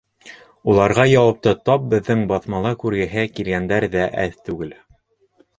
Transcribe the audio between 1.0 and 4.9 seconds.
яуапты тап беҙҙең баҫмала күргеһе килгәндәр ҙә әҙ түгел.